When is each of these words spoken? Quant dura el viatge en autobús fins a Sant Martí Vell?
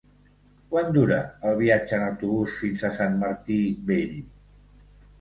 Quant 0.71 0.89
dura 0.95 1.19
el 1.51 1.53
viatge 1.61 1.97
en 1.99 2.07
autobús 2.07 2.59
fins 2.65 2.89
a 2.91 2.95
Sant 2.99 3.23
Martí 3.23 3.63
Vell? 3.93 4.21